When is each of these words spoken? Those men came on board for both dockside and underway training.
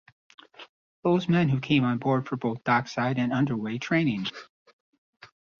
Those 1.03 1.29
men 1.29 1.61
came 1.61 1.83
on 1.83 1.99
board 1.99 2.27
for 2.27 2.35
both 2.35 2.63
dockside 2.63 3.19
and 3.19 3.31
underway 3.31 3.77
training. 3.77 4.25